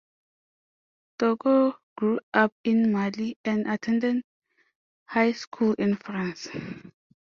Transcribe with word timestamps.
Toko 1.19 1.75
grew 1.95 2.19
up 2.33 2.55
in 2.63 2.91
Mali 2.91 3.37
and 3.45 3.67
attended 3.67 4.23
high 5.05 5.31
school 5.33 5.73
in 5.73 5.95
France. 5.95 6.49